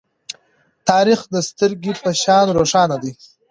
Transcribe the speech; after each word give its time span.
تاریخ 0.89 1.19
د 1.33 1.35
سترگې 1.47 1.93
په 2.01 2.09
شان 2.21 2.45
روښانه 2.57 2.97
ده. 3.03 3.11